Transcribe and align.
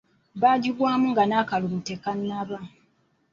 Baagigwamu 0.41 1.05
nga 1.11 1.23
n'akalulu 1.25 1.79
tekannaba. 1.87 2.57